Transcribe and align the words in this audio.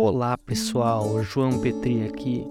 Olá 0.00 0.38
pessoal, 0.38 1.24
João 1.24 1.58
Petri 1.58 2.04
aqui. 2.04 2.48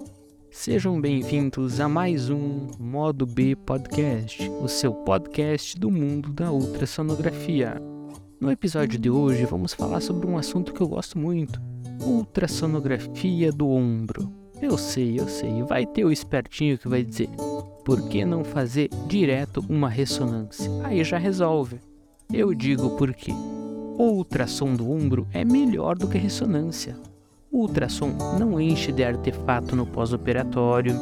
Sejam 0.51 0.99
bem-vindos 0.99 1.79
a 1.79 1.87
mais 1.87 2.29
um 2.29 2.67
Modo 2.77 3.25
B 3.25 3.55
Podcast, 3.55 4.51
o 4.61 4.67
seu 4.67 4.93
podcast 4.93 5.79
do 5.79 5.89
mundo 5.89 6.29
da 6.33 6.51
ultrassonografia. 6.51 7.81
No 8.37 8.51
episódio 8.51 8.99
de 8.99 9.09
hoje 9.09 9.45
vamos 9.45 9.73
falar 9.73 10.01
sobre 10.01 10.27
um 10.27 10.37
assunto 10.37 10.73
que 10.73 10.81
eu 10.81 10.89
gosto 10.89 11.17
muito: 11.17 11.61
ultrassonografia 12.01 13.49
do 13.49 13.69
ombro. 13.69 14.29
Eu 14.61 14.77
sei, 14.77 15.17
eu 15.17 15.29
sei, 15.29 15.63
vai 15.63 15.85
ter 15.85 16.03
o 16.03 16.11
espertinho 16.11 16.77
que 16.77 16.89
vai 16.89 17.01
dizer: 17.01 17.29
por 17.85 18.09
que 18.09 18.25
não 18.25 18.43
fazer 18.43 18.89
direto 19.07 19.63
uma 19.69 19.87
ressonância? 19.87 20.69
Aí 20.83 21.01
já 21.01 21.17
resolve. 21.17 21.79
Eu 22.29 22.53
digo 22.53 22.97
por 22.97 23.13
quê. 23.13 23.31
Ultrassom 23.97 24.75
do 24.75 24.91
ombro 24.91 25.25
é 25.31 25.45
melhor 25.45 25.97
do 25.97 26.09
que 26.09 26.17
ressonância. 26.17 26.99
O 27.57 27.61
ultrassom 27.61 28.11
não 28.37 28.61
enche 28.61 28.91
de 28.91 29.03
artefato 29.03 29.75
no 29.75 29.83
pós-operatório. 29.83 30.95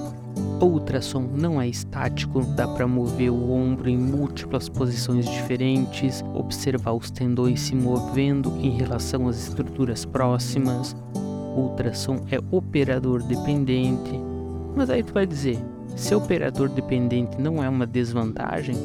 O 0.61 0.65
ultrassom 0.67 1.19
não 1.35 1.61
é 1.61 1.67
estático, 1.67 2.45
dá 2.55 2.65
para 2.65 2.87
mover 2.87 3.29
o 3.29 3.51
ombro 3.51 3.89
em 3.89 3.97
múltiplas 3.97 4.69
posições 4.69 5.25
diferentes, 5.25 6.23
observar 6.33 6.93
os 6.93 7.11
tendões 7.11 7.59
se 7.59 7.75
movendo 7.75 8.55
em 8.61 8.69
relação 8.69 9.27
às 9.27 9.49
estruturas 9.49 10.05
próximas. 10.05 10.95
O 11.13 11.71
ultrassom 11.71 12.21
é 12.31 12.39
operador 12.49 13.21
dependente. 13.21 14.17
Mas 14.77 14.89
aí 14.89 15.03
tu 15.03 15.11
vai 15.11 15.25
dizer, 15.25 15.59
se 15.93 16.15
operador 16.15 16.69
dependente 16.69 17.37
não 17.37 17.61
é 17.61 17.67
uma 17.67 17.85
desvantagem, 17.85 18.77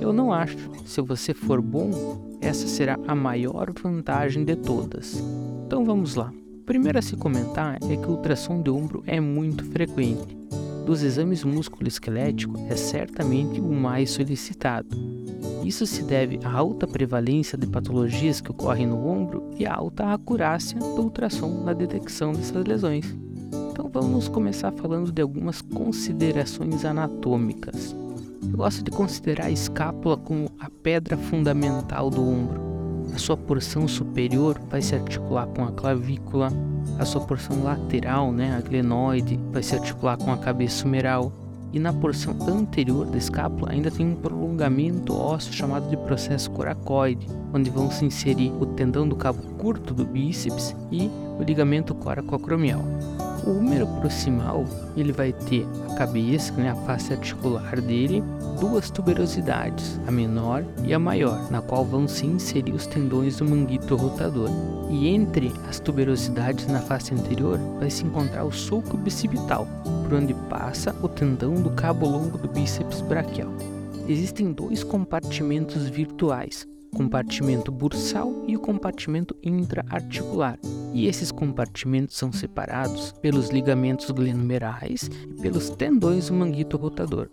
eu 0.00 0.12
não 0.12 0.32
acho. 0.32 0.56
Se 0.84 1.00
você 1.00 1.32
for 1.32 1.62
bom, 1.62 2.36
essa 2.40 2.66
será 2.66 2.98
a 3.06 3.14
maior 3.14 3.72
vantagem 3.80 4.44
de 4.44 4.56
todas. 4.56 5.22
Então 5.64 5.84
vamos 5.84 6.16
lá. 6.16 6.32
Primeiro 6.66 6.98
a 6.98 7.02
se 7.02 7.16
comentar 7.16 7.78
é 7.88 7.96
que 7.96 8.08
o 8.08 8.10
ultrassom 8.10 8.60
de 8.60 8.68
ombro 8.70 9.04
é 9.06 9.20
muito 9.20 9.64
frequente. 9.66 10.36
Dos 10.84 11.00
exames 11.04 11.44
músculo-esquelético, 11.44 12.58
é 12.68 12.74
certamente 12.74 13.60
o 13.60 13.70
mais 13.70 14.10
solicitado. 14.10 14.88
Isso 15.64 15.86
se 15.86 16.02
deve 16.02 16.40
à 16.44 16.52
alta 16.52 16.84
prevalência 16.84 17.56
de 17.56 17.68
patologias 17.68 18.40
que 18.40 18.50
ocorrem 18.50 18.88
no 18.88 19.06
ombro 19.06 19.48
e 19.56 19.64
à 19.64 19.74
alta 19.74 20.12
acurácia 20.12 20.78
do 20.78 21.02
ultrassom 21.02 21.62
na 21.64 21.72
detecção 21.72 22.32
dessas 22.32 22.64
lesões. 22.64 23.16
Então 23.70 23.88
vamos 23.88 24.26
começar 24.26 24.72
falando 24.72 25.12
de 25.12 25.22
algumas 25.22 25.62
considerações 25.62 26.84
anatômicas. 26.84 27.94
Eu 28.42 28.56
gosto 28.56 28.82
de 28.82 28.90
considerar 28.90 29.46
a 29.46 29.50
escápula 29.52 30.16
como 30.16 30.50
a 30.58 30.68
pedra 30.68 31.16
fundamental 31.16 32.10
do 32.10 32.28
ombro. 32.28 32.65
A 33.16 33.18
sua 33.18 33.34
porção 33.34 33.88
superior 33.88 34.60
vai 34.68 34.82
se 34.82 34.94
articular 34.94 35.46
com 35.46 35.64
a 35.64 35.72
clavícula, 35.72 36.52
a 36.98 37.04
sua 37.06 37.22
porção 37.22 37.62
lateral, 37.62 38.30
né, 38.30 38.54
a 38.54 38.60
glenoide, 38.60 39.40
vai 39.50 39.62
se 39.62 39.74
articular 39.74 40.18
com 40.18 40.30
a 40.30 40.36
cabeça 40.36 40.84
humeral, 40.84 41.32
e 41.72 41.78
na 41.78 41.94
porção 41.94 42.36
anterior 42.46 43.06
da 43.06 43.16
escápula 43.16 43.72
ainda 43.72 43.90
tem 43.90 44.06
um 44.06 44.16
prolongamento 44.16 45.16
ósseo 45.16 45.54
chamado 45.54 45.88
de 45.88 45.96
processo 45.96 46.50
coracoide, 46.50 47.26
onde 47.54 47.70
vão 47.70 47.90
se 47.90 48.04
inserir 48.04 48.52
o 48.60 48.66
tendão 48.66 49.08
do 49.08 49.16
cabo 49.16 49.40
curto 49.56 49.94
do 49.94 50.04
bíceps 50.04 50.76
e 50.92 51.10
o 51.40 51.42
ligamento 51.42 51.94
coracoacromial. 51.94 52.84
O 53.46 53.50
húmero 53.50 53.86
proximal 54.00 54.64
ele 54.96 55.12
vai 55.12 55.32
ter 55.32 55.64
a 55.88 55.94
cabeça, 55.94 56.52
né, 56.54 56.70
a 56.70 56.74
face 56.74 57.12
articular 57.12 57.80
dele, 57.80 58.20
duas 58.58 58.90
tuberosidades, 58.90 60.00
a 60.04 60.10
menor 60.10 60.64
e 60.84 60.92
a 60.92 60.98
maior, 60.98 61.48
na 61.48 61.62
qual 61.62 61.84
vão 61.84 62.08
se 62.08 62.26
inserir 62.26 62.72
os 62.72 62.88
tendões 62.88 63.36
do 63.36 63.44
manguito 63.44 63.94
rotador. 63.94 64.50
E 64.90 65.06
entre 65.06 65.52
as 65.68 65.78
tuberosidades 65.78 66.66
na 66.66 66.80
face 66.80 67.14
anterior 67.14 67.56
vai 67.78 67.88
se 67.88 68.04
encontrar 68.04 68.44
o 68.44 68.52
sulco 68.52 68.96
bicipital, 68.96 69.68
por 70.02 70.14
onde 70.14 70.34
passa 70.50 70.92
o 71.00 71.08
tendão 71.08 71.54
do 71.54 71.70
cabo 71.70 72.08
longo 72.08 72.36
do 72.36 72.48
bíceps 72.48 73.00
braquial. 73.00 73.52
Existem 74.08 74.52
dois 74.52 74.82
compartimentos 74.82 75.88
virtuais, 75.88 76.66
compartimento 76.96 77.70
bursal 77.70 78.32
e 78.48 78.56
o 78.56 78.58
compartimento 78.58 79.36
intraarticular. 79.42 80.58
E 80.94 81.06
esses 81.06 81.30
compartimentos 81.30 82.16
são 82.16 82.32
separados 82.32 83.12
pelos 83.20 83.50
ligamentos 83.50 84.10
glenumerais 84.10 85.10
e 85.28 85.42
pelos 85.42 85.68
tendões 85.68 86.28
do 86.28 86.34
manguito 86.34 86.78
rotador. 86.78 87.28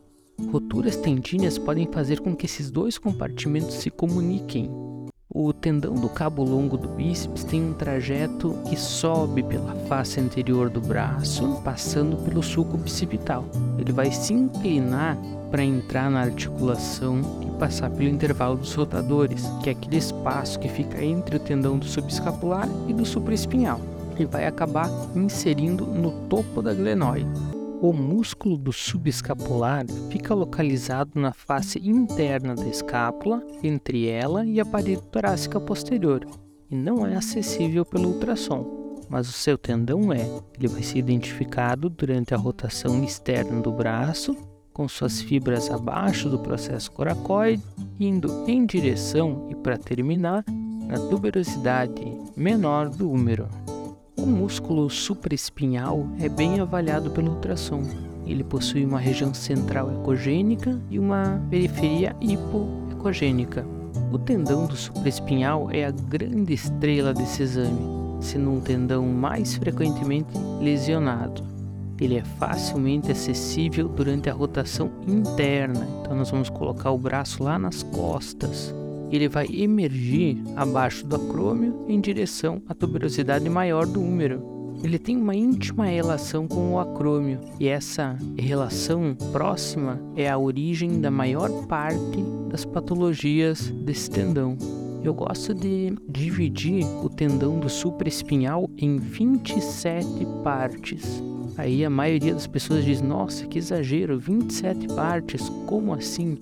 Roturas 0.52 0.98
tendíneas 0.98 1.58
podem 1.58 1.88
fazer 1.90 2.20
com 2.20 2.36
que 2.36 2.46
esses 2.46 2.70
dois 2.70 2.98
compartimentos 2.98 3.76
se 3.76 3.90
comuniquem. 3.90 4.70
O 5.36 5.52
tendão 5.52 5.96
do 5.96 6.08
cabo 6.08 6.44
longo 6.44 6.78
do 6.78 6.88
bíceps 6.90 7.44
tem 7.44 7.60
um 7.60 7.74
trajeto 7.74 8.56
que 8.70 8.80
sobe 8.80 9.42
pela 9.42 9.74
face 9.88 10.20
anterior 10.20 10.70
do 10.70 10.80
braço, 10.80 11.60
passando 11.64 12.18
pelo 12.18 12.44
sulco 12.44 12.78
bicipital. 12.78 13.44
Ele 13.80 13.92
vai 13.92 14.12
se 14.12 14.32
inclinar 14.32 15.18
para 15.50 15.64
entrar 15.64 16.12
na 16.12 16.22
articulação 16.22 17.20
e 17.42 17.50
passar 17.58 17.90
pelo 17.90 18.10
intervalo 18.10 18.58
dos 18.58 18.76
rotadores, 18.76 19.44
que 19.64 19.70
é 19.70 19.72
aquele 19.72 19.98
espaço 19.98 20.60
que 20.60 20.70
fica 20.70 21.04
entre 21.04 21.38
o 21.38 21.40
tendão 21.40 21.80
do 21.80 21.86
subescapular 21.86 22.70
e 22.88 22.94
do 22.94 23.04
supraespinhal, 23.04 23.82
e 24.20 24.26
vai 24.26 24.46
acabar 24.46 24.88
inserindo 25.16 25.84
no 25.84 26.12
topo 26.28 26.62
da 26.62 26.76
glenoide. 26.76 27.53
O 27.84 27.92
músculo 27.92 28.58
do 28.58 28.72
subescapular 28.72 29.86
fica 30.10 30.34
localizado 30.34 31.20
na 31.20 31.34
face 31.34 31.78
interna 31.80 32.56
da 32.56 32.66
escápula, 32.66 33.46
entre 33.62 34.08
ela 34.08 34.46
e 34.46 34.58
a 34.62 34.66
parede 34.66 35.02
torácica 35.12 35.60
posterior, 35.60 36.26
e 36.72 36.78
não 36.78 37.06
é 37.06 37.18
acessível 37.18 37.84
pelo 37.84 38.14
ultrassom. 38.14 39.02
Mas 39.10 39.28
o 39.28 39.34
seu 39.34 39.58
tendão 39.58 40.14
é. 40.14 40.22
Ele 40.58 40.70
vai 40.70 40.82
ser 40.82 41.00
identificado 41.00 41.90
durante 41.90 42.34
a 42.34 42.38
rotação 42.38 43.04
externa 43.04 43.60
do 43.60 43.74
braço, 43.74 44.34
com 44.72 44.88
suas 44.88 45.20
fibras 45.20 45.70
abaixo 45.70 46.30
do 46.30 46.40
processo 46.40 46.90
coracoide, 46.90 47.62
indo 48.00 48.46
em 48.48 48.66
direção 48.66 49.50
e 49.52 49.56
para 49.56 49.78
terminar 49.78 50.46
na 50.88 50.98
tuberosidade 51.10 52.18
menor 52.38 52.88
do 52.88 53.12
húmero. 53.12 53.50
O 54.24 54.26
músculo 54.26 54.90
supraespinhal 54.90 56.08
é 56.18 56.30
bem 56.30 56.62
avaliado 56.62 57.12
pelo 57.12 57.34
ultrassom. 57.34 57.84
Ele 58.26 58.42
possui 58.42 58.86
uma 58.86 58.98
região 58.98 59.34
central 59.34 59.92
ecogênica 60.00 60.80
e 60.90 60.98
uma 60.98 61.42
periferia 61.50 62.16
hipoecogênica. 62.22 63.66
O 64.14 64.18
tendão 64.18 64.66
do 64.66 64.78
supraespinhal 64.78 65.70
é 65.70 65.84
a 65.84 65.92
grande 65.92 66.54
estrela 66.54 67.14
desse 67.14 67.44
exame, 67.44 67.82
sendo 68.22 68.50
um 68.50 68.62
tendão 68.62 69.06
mais 69.06 69.56
frequentemente 69.56 70.32
lesionado. 70.62 71.44
Ele 72.00 72.16
é 72.16 72.24
facilmente 72.24 73.12
acessível 73.12 73.90
durante 73.90 74.30
a 74.30 74.34
rotação 74.34 74.90
interna, 75.06 75.86
então 76.00 76.16
nós 76.16 76.32
vamos 76.32 76.50
colocar 76.50 76.92
o 76.92 76.98
braço 76.98 77.44
lá 77.44 77.60
nas 77.60 77.84
costas 77.84 78.74
ele 79.16 79.30
vai 79.30 79.48
emergir 79.48 80.38
abaixo 80.56 81.06
do 81.06 81.16
acrômio 81.16 81.86
em 81.88 82.02
direção 82.02 82.62
à 82.68 82.74
tuberosidade 82.74 83.48
maior 83.48 83.86
do 83.86 84.02
húmero. 84.02 84.52
Ele 84.84 84.98
tem 84.98 85.16
uma 85.16 85.36
íntima 85.36 85.86
relação 85.86 86.48
com 86.48 86.74
o 86.74 86.80
acrômio 86.80 87.40
e 87.60 87.68
essa 87.68 88.18
relação 88.38 89.16
próxima 89.32 90.02
é 90.16 90.30
a 90.30 90.38
origem 90.38 91.00
da 91.00 91.12
maior 91.12 91.50
parte 91.68 92.24
das 92.50 92.66
patologias 92.66 93.70
desse 93.70 94.10
tendão. 94.10 94.58
Eu 95.04 95.14
gosto 95.14 95.54
de 95.54 95.94
dividir 96.10 96.84
o 97.04 97.08
tendão 97.08 97.60
do 97.60 97.70
supraespinhal 97.70 98.70
em 98.78 98.98
27 98.98 100.08
partes. 100.44 101.22
Aí 101.58 101.86
a 101.86 101.90
maioria 101.90 102.34
das 102.34 102.48
pessoas 102.48 102.84
diz: 102.84 103.02
Nossa, 103.02 103.46
que 103.46 103.60
exagero, 103.60 104.18
27 104.18 104.88
partes, 104.88 105.50
como 105.68 105.94
assim? 105.94 106.38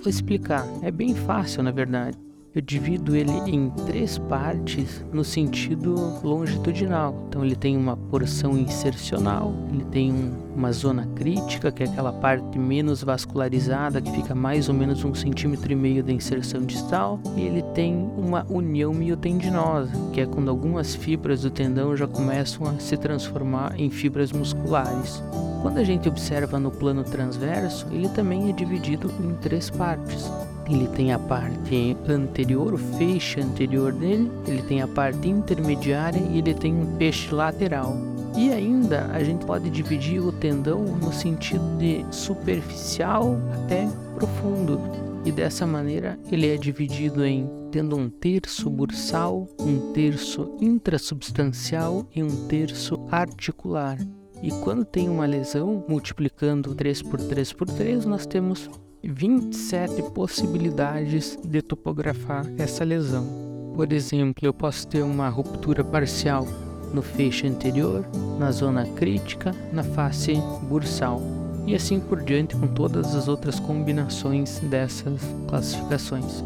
Vou 0.00 0.08
explicar, 0.08 0.66
é 0.82 0.90
bem 0.90 1.14
fácil 1.14 1.62
na 1.62 1.70
verdade. 1.70 2.16
Eu 2.52 2.60
divido 2.60 3.14
ele 3.14 3.30
em 3.46 3.70
três 3.86 4.18
partes 4.18 5.04
no 5.12 5.22
sentido 5.22 5.94
longitudinal. 6.20 7.26
Então 7.28 7.44
ele 7.44 7.54
tem 7.54 7.76
uma 7.76 7.96
porção 7.96 8.58
insercional, 8.58 9.54
ele 9.72 9.84
tem 9.84 10.10
um, 10.12 10.54
uma 10.56 10.72
zona 10.72 11.06
crítica, 11.14 11.70
que 11.70 11.84
é 11.84 11.86
aquela 11.86 12.12
parte 12.12 12.58
menos 12.58 13.04
vascularizada, 13.04 14.00
que 14.00 14.10
fica 14.10 14.34
mais 14.34 14.68
ou 14.68 14.74
menos 14.74 15.04
um 15.04 15.14
centímetro 15.14 15.70
e 15.70 15.76
meio 15.76 16.02
da 16.02 16.10
inserção 16.12 16.62
distal, 16.62 17.20
e 17.36 17.42
ele 17.42 17.62
tem 17.72 17.94
uma 17.94 18.44
união 18.50 18.92
miotendinosa, 18.92 19.92
que 20.12 20.20
é 20.20 20.26
quando 20.26 20.50
algumas 20.50 20.96
fibras 20.96 21.42
do 21.42 21.52
tendão 21.52 21.96
já 21.96 22.08
começam 22.08 22.66
a 22.66 22.80
se 22.80 22.96
transformar 22.96 23.78
em 23.78 23.90
fibras 23.90 24.32
musculares. 24.32 25.22
Quando 25.62 25.78
a 25.78 25.84
gente 25.84 26.08
observa 26.08 26.58
no 26.58 26.72
plano 26.72 27.04
transverso, 27.04 27.86
ele 27.92 28.08
também 28.08 28.50
é 28.50 28.52
dividido 28.52 29.08
em 29.22 29.34
três 29.36 29.70
partes. 29.70 30.28
Ele 30.70 30.86
tem 30.86 31.12
a 31.12 31.18
parte 31.18 31.96
anterior, 32.08 32.74
o 32.74 32.78
feixe 32.78 33.40
anterior 33.40 33.92
dele, 33.92 34.30
ele 34.46 34.62
tem 34.62 34.80
a 34.80 34.86
parte 34.86 35.28
intermediária 35.28 36.20
e 36.30 36.38
ele 36.38 36.54
tem 36.54 36.72
um 36.72 36.96
peixe 36.96 37.34
lateral. 37.34 37.96
E 38.36 38.52
ainda 38.52 39.06
a 39.06 39.22
gente 39.24 39.44
pode 39.44 39.68
dividir 39.68 40.20
o 40.20 40.30
tendão 40.30 40.84
no 40.84 41.12
sentido 41.12 41.64
de 41.76 42.06
superficial 42.12 43.36
até 43.52 43.88
profundo. 44.14 44.80
e 45.22 45.30
dessa 45.30 45.66
maneira 45.66 46.18
ele 46.30 46.48
é 46.48 46.56
dividido 46.56 47.26
em 47.26 47.50
tendo 47.70 47.96
um 47.96 48.08
terço 48.08 48.70
bursal, 48.70 49.46
um 49.60 49.92
terço 49.92 50.56
intrasubstancial 50.60 52.06
e 52.14 52.22
um 52.22 52.46
terço 52.46 52.94
articular. 53.10 53.98
E 54.42 54.50
quando 54.62 54.84
tem 54.84 55.08
uma 55.08 55.26
lesão, 55.26 55.84
multiplicando 55.88 56.74
3 56.74 57.02
por 57.02 57.20
3 57.20 57.52
por 57.52 57.68
3, 57.68 58.06
nós 58.06 58.26
temos 58.26 58.70
27 59.08 60.02
possibilidades 60.10 61.38
de 61.44 61.62
topografar 61.62 62.46
essa 62.58 62.84
lesão. 62.84 63.72
Por 63.74 63.92
exemplo, 63.92 64.46
eu 64.46 64.52
posso 64.52 64.86
ter 64.86 65.02
uma 65.02 65.28
ruptura 65.28 65.82
parcial 65.82 66.46
no 66.92 67.02
feixe 67.02 67.46
anterior, 67.46 68.04
na 68.38 68.50
zona 68.50 68.84
crítica, 68.84 69.54
na 69.72 69.82
face 69.82 70.34
bursal 70.68 71.20
e 71.66 71.74
assim 71.74 72.00
por 72.00 72.22
diante 72.22 72.56
com 72.56 72.66
todas 72.66 73.14
as 73.14 73.28
outras 73.28 73.60
combinações 73.60 74.58
dessas 74.60 75.20
classificações. 75.48 76.42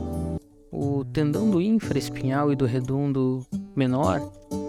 O 0.70 1.04
tendão 1.04 1.50
do 1.50 1.60
infraespinhal 1.60 2.52
e 2.52 2.56
do 2.56 2.66
redondo 2.66 3.46
menor, 3.74 4.20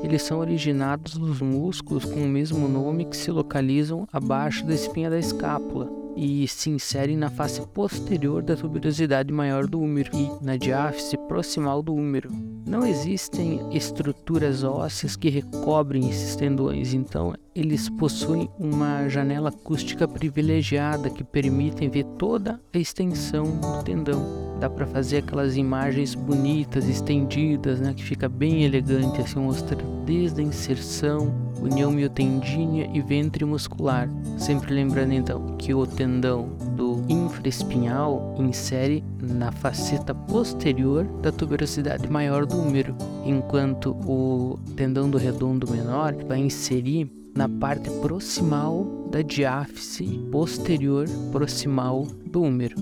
eles 0.04 0.22
são 0.22 0.40
originados 0.40 1.18
dos 1.18 1.42
músculos 1.42 2.06
com 2.06 2.22
o 2.22 2.30
mesmo 2.30 2.68
nome 2.68 3.06
que 3.06 3.18
se 3.18 3.32
localizam 3.32 4.08
abaixo 4.14 4.66
da 4.66 4.74
espinha 4.74 5.10
da 5.10 5.20
escápula 5.20 6.05
e 6.16 6.48
se 6.48 6.70
inserem 6.70 7.18
na 7.18 7.30
face 7.30 7.62
posterior 7.68 8.42
da 8.42 8.56
tuberosidade 8.56 9.32
maior 9.34 9.68
do 9.68 9.80
úmero 9.80 10.10
e 10.14 10.30
na 10.44 10.56
diáfise 10.56 11.18
proximal 11.28 11.82
do 11.82 11.94
úmero. 11.94 12.30
Não 12.66 12.86
existem 12.86 13.76
estruturas 13.76 14.64
ósseas 14.64 15.16
que 15.16 15.30
recobrem 15.30 16.10
esses 16.10 16.36
tendões, 16.36 16.94
então 16.94 17.34
eles 17.54 17.90
possuem 17.90 18.50
uma 18.58 19.08
janela 19.08 19.50
acústica 19.50 20.08
privilegiada 20.08 21.10
que 21.10 21.24
permitem 21.24 21.90
ver 21.90 22.06
toda 22.18 22.60
a 22.74 22.78
extensão 22.78 23.44
do 23.60 23.84
tendão 23.84 24.46
dá 24.60 24.70
para 24.70 24.86
fazer 24.88 25.18
aquelas 25.18 25.58
imagens 25.58 26.16
bonitas, 26.16 26.88
estendidas, 26.88 27.80
né, 27.80 27.94
que 27.94 28.04
fica 28.04 28.30
bem 28.30 28.64
elegante, 28.64 29.22
assim, 29.22 29.40
mostra 29.40 29.78
desde 30.06 30.42
a 30.42 30.44
inserção, 30.44 31.45
união 31.62 31.92
miotendínea 31.92 32.90
e 32.94 33.02
ventre 33.02 33.46
muscular. 33.46 34.10
Sempre 34.38 34.74
lembrando 34.74 35.14
então 35.14 35.56
que 35.58 35.74
o 35.74 35.86
tendão 35.86 36.50
do 36.76 37.04
infraespinhal 37.10 38.36
insere 38.38 39.04
na 39.22 39.52
faceta 39.52 40.14
posterior 40.14 41.06
da 41.22 41.32
tuberosidade 41.32 42.08
maior 42.10 42.46
do 42.46 42.58
úmero, 42.58 42.96
enquanto 43.26 43.92
o 44.06 44.60
tendão 44.76 45.10
do 45.10 45.18
redondo 45.18 45.70
menor 45.70 46.16
vai 46.28 46.40
inserir 46.40 47.12
na 47.36 47.50
parte 47.50 47.90
proximal 48.02 48.86
da 49.12 49.22
diáfise 49.22 50.20
posterior 50.32 51.08
proximal 51.32 52.08
do 52.26 52.42
úmero. 52.42 52.76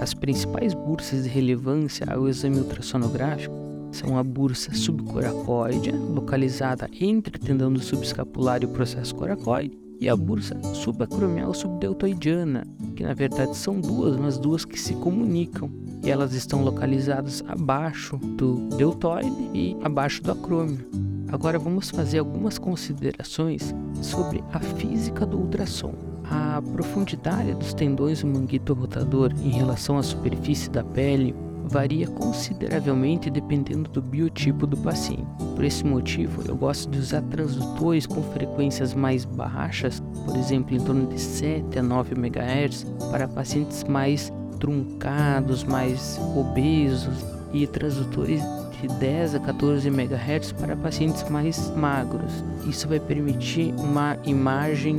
As 0.00 0.14
principais 0.14 0.74
bursas 0.74 1.24
de 1.24 1.28
relevância 1.28 2.06
ao 2.10 2.28
exame 2.28 2.58
ultrassonográfico 2.58 3.61
são 3.92 4.18
a 4.18 4.24
bursa 4.24 4.74
subcoracoide, 4.74 5.92
localizada 5.92 6.88
entre 7.00 7.36
o 7.36 7.40
tendão 7.40 7.72
do 7.72 7.80
subescapular 7.80 8.62
e 8.62 8.66
o 8.66 8.70
processo 8.70 9.14
coracoide, 9.14 9.78
e 10.00 10.08
a 10.08 10.16
bursa 10.16 10.60
subacromial 10.74 11.54
subdeltoidiana, 11.54 12.66
que 12.96 13.04
na 13.04 13.14
verdade 13.14 13.56
são 13.56 13.80
duas, 13.80 14.16
mas 14.16 14.36
duas 14.36 14.64
que 14.64 14.80
se 14.80 14.94
comunicam, 14.94 15.70
e 16.02 16.10
elas 16.10 16.34
estão 16.34 16.64
localizadas 16.64 17.44
abaixo 17.46 18.16
do 18.16 18.68
deltoide 18.76 19.30
e 19.54 19.76
abaixo 19.82 20.20
do 20.22 20.32
acrômio. 20.32 20.84
Agora 21.30 21.58
vamos 21.58 21.88
fazer 21.88 22.18
algumas 22.18 22.58
considerações 22.58 23.74
sobre 24.02 24.42
a 24.52 24.58
física 24.58 25.24
do 25.24 25.38
ultrassom. 25.38 25.94
A 26.24 26.60
profundidade 26.60 27.54
dos 27.54 27.72
tendões 27.72 28.22
do 28.22 28.26
manguito 28.26 28.74
rotador 28.74 29.32
em 29.42 29.50
relação 29.50 29.96
à 29.96 30.02
superfície 30.02 30.68
da 30.68 30.82
pele 30.82 31.34
varia 31.64 32.06
consideravelmente 32.06 33.30
dependendo 33.30 33.90
do 33.90 34.02
biotipo 34.02 34.66
do 34.66 34.76
paciente. 34.76 35.26
Por 35.54 35.64
esse 35.64 35.84
motivo, 35.84 36.42
eu 36.46 36.56
gosto 36.56 36.90
de 36.90 36.98
usar 36.98 37.22
transdutores 37.22 38.06
com 38.06 38.22
frequências 38.22 38.94
mais 38.94 39.24
baixas, 39.24 40.02
por 40.26 40.36
exemplo, 40.36 40.74
em 40.74 40.80
torno 40.80 41.06
de 41.06 41.20
7 41.20 41.78
a 41.78 41.82
9 41.82 42.14
MHz, 42.14 42.84
para 43.10 43.28
pacientes 43.28 43.84
mais 43.84 44.32
truncados, 44.58 45.64
mais 45.64 46.20
obesos, 46.36 47.32
e 47.52 47.66
transdutores 47.66 48.42
de 48.80 48.88
10 48.88 49.36
a 49.36 49.40
14 49.40 49.88
MHz 49.88 50.52
para 50.52 50.74
pacientes 50.74 51.28
mais 51.28 51.70
magros. 51.76 52.44
Isso 52.66 52.88
vai 52.88 52.98
permitir 52.98 53.74
uma 53.78 54.16
imagem 54.24 54.96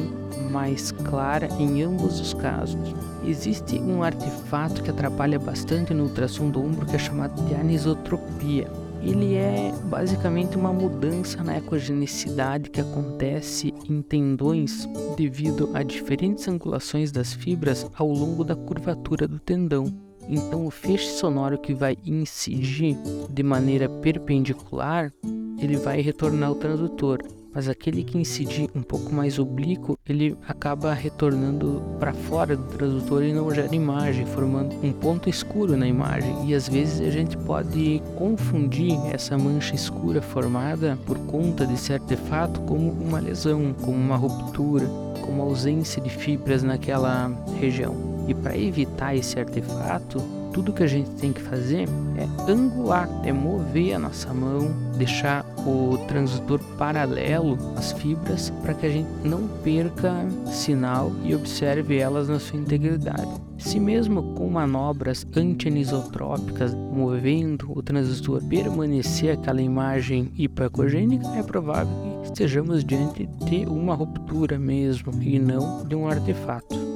mais 0.53 0.91
clara 0.91 1.49
em 1.59 1.81
ambos 1.81 2.19
os 2.19 2.31
casos. 2.35 2.93
Existe 3.25 3.79
um 3.79 4.03
artefato 4.03 4.83
que 4.83 4.91
atrapalha 4.91 5.39
bastante 5.39 5.93
no 5.95 6.03
ultrassom 6.03 6.51
do 6.51 6.63
ombro 6.63 6.85
que 6.85 6.95
é 6.95 6.99
chamado 6.99 7.43
de 7.47 7.55
anisotropia. 7.55 8.69
Ele 9.01 9.33
é 9.33 9.73
basicamente 9.85 10.55
uma 10.55 10.71
mudança 10.71 11.43
na 11.43 11.57
ecogenicidade 11.57 12.69
que 12.69 12.79
acontece 12.79 13.73
em 13.89 14.01
tendões 14.01 14.87
devido 15.17 15.71
a 15.73 15.81
diferentes 15.81 16.47
angulações 16.47 17.11
das 17.11 17.33
fibras 17.33 17.89
ao 17.97 18.07
longo 18.07 18.43
da 18.43 18.55
curvatura 18.55 19.27
do 19.27 19.39
tendão. 19.39 19.91
Então, 20.29 20.65
o 20.65 20.71
feixe 20.71 21.09
sonoro 21.09 21.57
que 21.57 21.73
vai 21.73 21.97
incidir 22.05 22.95
de 23.29 23.43
maneira 23.43 23.89
perpendicular, 23.89 25.11
ele 25.59 25.75
vai 25.75 25.99
retornar 25.99 26.49
ao 26.49 26.55
transdutor, 26.55 27.19
mas 27.53 27.69
aquele 27.69 28.03
que 28.03 28.17
incidir 28.17 28.69
um 28.75 28.81
pouco 28.81 29.13
mais 29.13 29.37
oblíquo, 29.37 29.97
ele 30.07 30.35
acaba 30.47 30.93
retornando 30.93 31.81
para 31.99 32.13
fora 32.13 32.55
do 32.55 32.63
transdutor 32.63 33.23
e 33.23 33.33
não 33.33 33.53
gera 33.53 33.73
imagem, 33.75 34.25
formando 34.25 34.75
um 34.83 34.91
ponto 34.91 35.29
escuro 35.29 35.77
na 35.77 35.87
imagem. 35.87 36.49
E 36.49 36.55
às 36.55 36.67
vezes 36.67 36.99
a 37.05 37.11
gente 37.11 37.37
pode 37.37 38.01
confundir 38.17 38.97
essa 39.13 39.37
mancha 39.37 39.75
escura 39.75 40.21
formada 40.21 40.97
por 41.05 41.17
conta 41.19 41.65
desse 41.65 41.93
artefato 41.93 42.59
como 42.61 42.91
uma 42.91 43.19
lesão, 43.19 43.73
como 43.81 43.97
uma 43.97 44.17
ruptura, 44.17 44.87
como 45.21 45.41
ausência 45.41 46.01
de 46.01 46.09
fibras 46.09 46.63
naquela 46.63 47.31
região. 47.59 47.95
E 48.27 48.33
para 48.33 48.57
evitar 48.57 49.15
esse 49.15 49.39
artefato, 49.39 50.21
tudo 50.53 50.71
que 50.71 50.83
a 50.83 50.87
gente 50.87 51.09
tem 51.15 51.33
que 51.33 51.41
fazer 51.41 51.89
é 52.15 52.51
angular, 52.51 53.09
é 53.25 53.33
mover 53.33 53.95
a 53.95 53.99
nossa 53.99 54.33
mão, 54.33 54.71
deixar 54.97 55.43
o 55.65 55.97
transdutor 56.07 56.59
paralelo 56.77 57.57
às 57.75 57.91
fibras 57.93 58.51
para 58.61 58.73
que 58.73 58.85
a 58.85 58.89
gente 58.89 59.09
não 59.25 59.47
perca 59.63 60.13
sinal 60.45 61.11
e 61.23 61.33
observe 61.35 61.97
elas 61.97 62.29
na 62.29 62.39
sua 62.39 62.59
integridade. 62.59 63.29
Se 63.57 63.79
mesmo 63.79 64.35
com 64.35 64.49
manobras 64.49 65.25
anti-anisotrópicas 65.35 66.73
movendo 66.73 67.71
o 67.75 67.81
transdutor 67.81 68.43
permanecer 68.43 69.33
aquela 69.33 69.61
imagem 69.61 70.31
hipoecogênica, 70.37 71.27
é 71.29 71.41
provável 71.41 71.93
que 72.21 72.27
estejamos 72.27 72.83
diante 72.83 73.25
de 73.45 73.65
uma 73.65 73.95
ruptura 73.95 74.59
mesmo 74.59 75.11
e 75.21 75.39
não 75.39 75.83
de 75.85 75.95
um 75.95 76.07
artefato. 76.07 76.92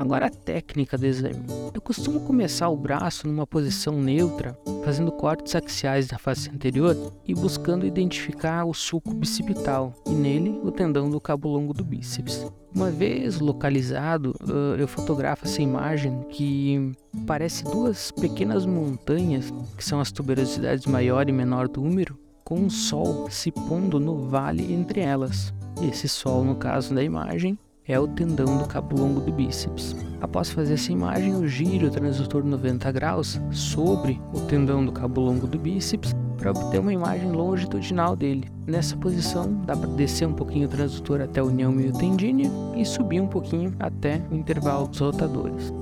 Agora 0.00 0.28
a 0.28 0.30
técnica 0.30 0.96
do 0.96 1.04
exame. 1.04 1.44
Eu 1.74 1.80
costumo 1.82 2.20
começar 2.20 2.70
o 2.70 2.76
braço 2.76 3.28
numa 3.28 3.46
posição 3.46 4.00
neutra, 4.00 4.58
fazendo 4.82 5.12
cortes 5.12 5.54
axiais 5.54 6.06
da 6.06 6.16
face 6.16 6.48
anterior 6.48 6.96
e 7.22 7.34
buscando 7.34 7.84
identificar 7.84 8.64
o 8.64 8.72
sulco 8.72 9.12
bicipital 9.12 9.92
e 10.06 10.12
nele 10.12 10.58
o 10.64 10.72
tendão 10.72 11.10
do 11.10 11.20
cabo 11.20 11.50
longo 11.50 11.74
do 11.74 11.84
bíceps. 11.84 12.50
Uma 12.74 12.90
vez 12.90 13.40
localizado, 13.40 14.34
eu 14.78 14.88
fotografo 14.88 15.44
essa 15.44 15.60
imagem 15.60 16.22
que 16.30 16.92
parece 17.26 17.62
duas 17.64 18.10
pequenas 18.10 18.64
montanhas, 18.64 19.52
que 19.76 19.84
são 19.84 20.00
as 20.00 20.10
tuberosidades 20.10 20.86
maior 20.86 21.28
e 21.28 21.32
menor 21.32 21.68
do 21.68 21.82
úmero, 21.82 22.18
com 22.42 22.54
um 22.54 22.70
sol 22.70 23.28
se 23.28 23.52
pondo 23.52 24.00
no 24.00 24.30
vale 24.30 24.72
entre 24.72 25.00
elas. 25.00 25.52
Esse 25.86 26.08
sol, 26.08 26.42
no 26.42 26.56
caso 26.56 26.94
da 26.94 27.04
imagem, 27.04 27.58
é 27.86 27.98
o 27.98 28.06
tendão 28.06 28.58
do 28.58 28.66
cabo 28.66 29.00
longo 29.00 29.20
do 29.20 29.32
bíceps. 29.32 29.96
Após 30.20 30.50
fazer 30.50 30.74
essa 30.74 30.92
imagem, 30.92 31.32
eu 31.32 31.46
giro 31.46 31.88
o 31.88 31.90
transdutor 31.90 32.44
90 32.44 32.92
graus 32.92 33.40
sobre 33.50 34.20
o 34.32 34.40
tendão 34.40 34.84
do 34.84 34.92
cabo 34.92 35.20
longo 35.20 35.46
do 35.46 35.58
bíceps 35.58 36.14
para 36.38 36.50
obter 36.50 36.80
uma 36.80 36.92
imagem 36.92 37.30
longitudinal 37.32 38.16
dele. 38.16 38.50
Nessa 38.66 38.96
posição, 38.96 39.52
dá 39.66 39.76
para 39.76 39.90
descer 39.90 40.26
um 40.26 40.32
pouquinho 40.32 40.66
o 40.66 40.70
transdutor 40.70 41.20
até 41.20 41.40
a 41.40 41.44
união 41.44 41.72
miotendínea 41.72 42.50
e 42.76 42.84
subir 42.84 43.20
um 43.20 43.26
pouquinho 43.26 43.74
até 43.78 44.22
o 44.30 44.34
intervalo 44.34 44.88
dos 44.88 44.98
rotadores. 44.98 45.72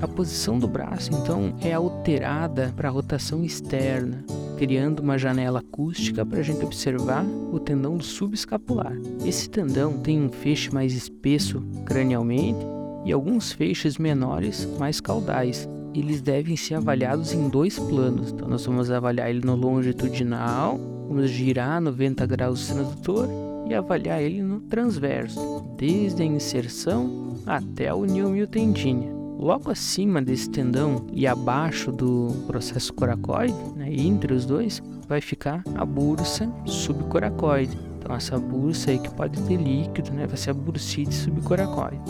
A 0.00 0.08
posição 0.08 0.58
do 0.58 0.68
braço, 0.68 1.10
então, 1.12 1.54
é 1.60 1.72
alterada 1.72 2.72
para 2.76 2.88
a 2.88 2.92
rotação 2.92 3.44
externa 3.44 4.24
criando 4.58 4.98
uma 5.00 5.16
janela 5.16 5.60
acústica 5.60 6.26
para 6.26 6.40
a 6.40 6.42
gente 6.42 6.64
observar 6.64 7.24
o 7.52 7.60
tendão 7.60 8.00
subescapular. 8.00 8.92
Esse 9.24 9.48
tendão 9.48 9.96
tem 9.98 10.20
um 10.20 10.28
feixe 10.28 10.74
mais 10.74 10.92
espesso 10.92 11.62
cranialmente 11.86 12.58
e 13.04 13.12
alguns 13.12 13.52
feixes 13.52 13.96
menores 13.96 14.68
mais 14.76 15.00
caudais. 15.00 15.68
Eles 15.94 16.20
devem 16.20 16.56
ser 16.56 16.74
avaliados 16.74 17.32
em 17.32 17.48
dois 17.48 17.78
planos. 17.78 18.32
Então, 18.32 18.48
nós 18.48 18.66
vamos 18.66 18.90
avaliar 18.90 19.30
ele 19.30 19.46
no 19.46 19.54
longitudinal, 19.54 20.76
vamos 21.08 21.30
girar 21.30 21.80
90 21.80 22.26
graus 22.26 22.68
o 22.68 22.74
transdutor 22.74 23.28
e 23.68 23.74
avaliar 23.74 24.20
ele 24.20 24.42
no 24.42 24.60
transverso, 24.60 25.64
desde 25.76 26.22
a 26.22 26.26
inserção 26.26 27.36
até 27.46 27.88
a 27.88 27.94
união 27.94 28.30
miotendínea. 28.30 29.17
Logo 29.38 29.70
acima 29.70 30.20
desse 30.20 30.50
tendão 30.50 31.06
e 31.12 31.24
abaixo 31.24 31.92
do 31.92 32.34
processo 32.48 32.92
coracoide, 32.92 33.54
né, 33.76 33.88
entre 33.88 34.34
os 34.34 34.44
dois, 34.44 34.82
vai 35.08 35.20
ficar 35.20 35.62
a 35.76 35.84
bursa 35.84 36.50
subcoracoide. 36.66 37.78
Então 37.98 38.16
essa 38.16 38.36
bursa 38.36 38.90
aí 38.90 38.98
que 38.98 39.08
pode 39.10 39.40
ter 39.42 39.56
líquido, 39.56 40.12
né, 40.12 40.26
vai 40.26 40.36
ser 40.36 40.50
a 40.50 40.54
bursite 40.54 41.14
subcoracoide. 41.14 42.00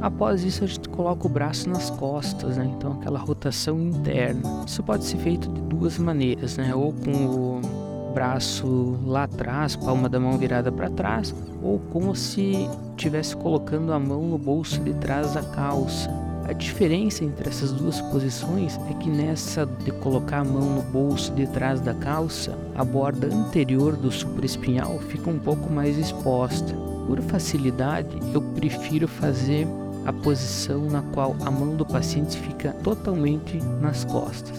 Após 0.00 0.44
isso 0.44 0.62
a 0.62 0.66
gente 0.68 0.88
coloca 0.88 1.26
o 1.26 1.28
braço 1.28 1.68
nas 1.68 1.90
costas, 1.90 2.56
né? 2.56 2.70
Então 2.76 2.92
aquela 2.92 3.18
rotação 3.18 3.80
interna. 3.80 4.42
Isso 4.64 4.82
pode 4.82 5.04
ser 5.04 5.16
feito 5.16 5.50
de 5.50 5.60
duas 5.62 5.98
maneiras, 5.98 6.56
né? 6.56 6.72
Ou 6.74 6.92
com 6.92 7.10
o 7.10 8.12
braço 8.12 8.98
lá 9.04 9.24
atrás, 9.24 9.74
palma 9.74 10.08
da 10.08 10.20
mão 10.20 10.38
virada 10.38 10.70
para 10.70 10.90
trás, 10.90 11.34
ou 11.62 11.80
como 11.92 12.14
se 12.14 12.68
estivesse 12.90 13.34
colocando 13.34 13.92
a 13.92 13.98
mão 13.98 14.22
no 14.22 14.38
bolso 14.38 14.80
de 14.80 14.92
trás 14.94 15.32
da 15.32 15.42
calça. 15.42 16.25
A 16.48 16.52
diferença 16.52 17.24
entre 17.24 17.48
essas 17.48 17.72
duas 17.72 18.00
posições 18.02 18.78
é 18.88 18.94
que 18.94 19.10
nessa 19.10 19.66
de 19.66 19.90
colocar 19.90 20.38
a 20.38 20.44
mão 20.44 20.76
no 20.76 20.82
bolso 20.82 21.32
de 21.34 21.44
trás 21.48 21.80
da 21.80 21.92
calça, 21.92 22.56
a 22.76 22.84
borda 22.84 23.26
anterior 23.26 23.96
do 23.96 24.12
supraespinhal 24.12 24.96
fica 25.08 25.28
um 25.28 25.40
pouco 25.40 25.68
mais 25.72 25.98
exposta. 25.98 26.72
Por 27.08 27.20
facilidade, 27.22 28.16
eu 28.32 28.40
prefiro 28.40 29.08
fazer 29.08 29.66
a 30.04 30.12
posição 30.12 30.86
na 30.86 31.02
qual 31.02 31.34
a 31.44 31.50
mão 31.50 31.74
do 31.74 31.84
paciente 31.84 32.38
fica 32.38 32.70
totalmente 32.74 33.58
nas 33.80 34.04
costas. 34.04 34.56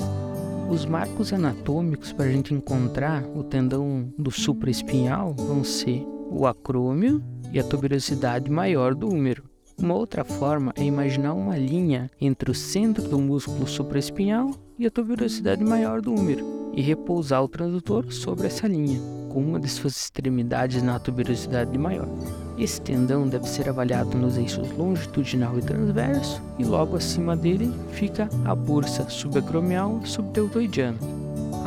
Os 0.69 0.85
marcos 0.85 1.31
anatômicos 1.31 2.11
para 2.11 2.25
a 2.25 2.31
gente 2.31 2.53
encontrar 2.53 3.23
o 3.33 3.45
tendão 3.45 4.11
do 4.17 4.29
supraespinhal 4.29 5.33
vão 5.33 5.63
ser 5.63 6.05
o 6.29 6.45
acrômio 6.45 7.23
e 7.53 7.61
a 7.61 7.63
tuberosidade 7.63 8.51
maior 8.51 8.93
do 8.93 9.07
húmero. 9.07 9.46
Uma 9.79 9.93
outra 9.93 10.25
forma 10.25 10.73
é 10.75 10.83
imaginar 10.83 11.35
uma 11.35 11.55
linha 11.55 12.09
entre 12.19 12.49
o 12.49 12.55
centro 12.55 13.07
do 13.07 13.19
músculo 13.19 13.67
supraespinhal 13.67 14.49
e 14.77 14.87
a 14.87 14.91
tuberosidade 14.91 15.63
maior 15.63 16.01
do 16.01 16.11
húmero 16.11 16.71
e 16.73 16.81
repousar 16.81 17.43
o 17.43 17.47
transdutor 17.47 18.11
sobre 18.11 18.47
essa 18.47 18.67
linha, 18.67 18.99
com 19.29 19.39
uma 19.39 19.59
de 19.59 19.69
suas 19.69 19.95
extremidades 19.95 20.81
na 20.81 20.97
tuberosidade 20.97 21.77
maior. 21.77 22.07
Esse 22.57 22.81
tendão 22.81 23.27
deve 23.27 23.47
ser 23.47 23.69
avaliado 23.69 24.17
nos 24.17 24.35
eixos 24.35 24.71
longitudinal 24.71 25.59
e 25.59 25.61
transverso 25.61 26.41
e 26.57 26.65
logo 26.65 26.95
acima 26.95 27.35
dele 27.35 27.71
fica 27.91 28.27
a 28.45 28.55
bursa 28.55 29.07
subacromial 29.07 30.01
subdeltoidiana. 30.03 30.97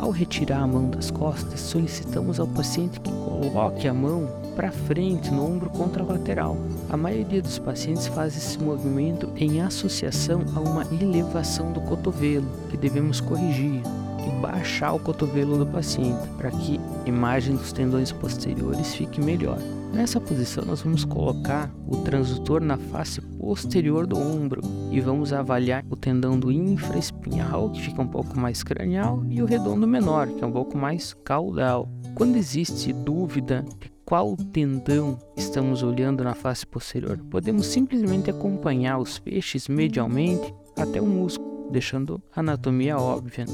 Ao 0.01 0.11
retirar 0.11 0.63
a 0.63 0.67
mão 0.67 0.89
das 0.89 1.09
costas, 1.09 1.61
solicitamos 1.61 2.41
ao 2.41 2.47
paciente 2.47 2.99
que 2.99 3.09
coloque 3.09 3.87
a 3.87 3.93
mão 3.93 4.40
para 4.61 4.71
frente 4.71 5.31
no 5.31 5.43
ombro 5.43 5.71
contralateral. 5.71 6.55
A 6.87 6.95
maioria 6.95 7.41
dos 7.41 7.57
pacientes 7.57 8.05
faz 8.05 8.37
esse 8.37 8.59
movimento 8.59 9.27
em 9.35 9.59
associação 9.59 10.43
a 10.55 10.59
uma 10.59 10.83
elevação 11.01 11.73
do 11.73 11.81
cotovelo, 11.81 12.45
que 12.69 12.77
devemos 12.77 13.19
corrigir 13.19 13.81
e 14.19 14.39
baixar 14.39 14.93
o 14.93 14.99
cotovelo 14.99 15.57
do 15.57 15.65
paciente 15.65 16.27
para 16.37 16.51
que 16.51 16.79
a 17.03 17.09
imagem 17.09 17.55
dos 17.55 17.73
tendões 17.73 18.11
posteriores 18.11 18.93
fique 18.93 19.19
melhor. 19.19 19.57
Nessa 19.91 20.21
posição, 20.21 20.63
nós 20.63 20.81
vamos 20.81 21.03
colocar 21.05 21.67
o 21.87 21.97
transdutor 21.97 22.61
na 22.61 22.77
face 22.77 23.19
posterior 23.19 24.05
do 24.05 24.15
ombro 24.15 24.61
e 24.91 25.01
vamos 25.01 25.33
avaliar 25.33 25.83
o 25.89 25.95
tendão 25.95 26.39
do 26.39 26.51
infraespinhal, 26.51 27.71
que 27.71 27.81
fica 27.81 27.99
um 27.99 28.07
pouco 28.07 28.39
mais 28.39 28.61
cranial, 28.61 29.25
e 29.27 29.41
o 29.41 29.45
redondo 29.45 29.87
menor, 29.87 30.27
que 30.27 30.43
é 30.43 30.45
um 30.47 30.51
pouco 30.51 30.77
mais 30.77 31.15
caudal. 31.25 31.89
Quando 32.13 32.35
existe 32.35 32.93
dúvida 32.93 33.65
de 33.79 33.89
qual 34.11 34.35
tendão 34.35 35.17
estamos 35.37 35.81
olhando 35.81 36.21
na 36.21 36.35
face 36.35 36.67
posterior, 36.67 37.17
podemos 37.29 37.65
simplesmente 37.67 38.29
acompanhar 38.29 38.97
os 38.97 39.15
feixes 39.15 39.69
medialmente 39.69 40.53
até 40.77 40.99
o 40.99 41.05
músculo, 41.05 41.69
deixando 41.71 42.21
a 42.35 42.41
anatomia 42.41 42.97
óbvia. 42.97 43.45